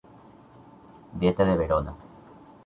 Dieta 1.23 1.45
de 1.45 1.55
Verona. 1.55 1.93